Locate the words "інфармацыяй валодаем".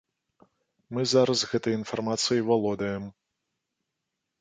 1.81-3.03